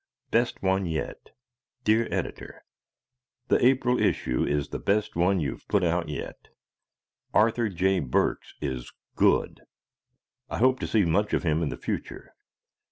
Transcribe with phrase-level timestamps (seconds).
[0.31, 1.29] "Best One Yet"
[1.83, 2.63] Dear Editor:
[3.49, 6.47] The April issue is the best one you have put out yet.
[7.35, 7.99] Arthur J.
[7.99, 9.61] Burks is GOOD.
[10.49, 12.33] I hope to see much of him in the future.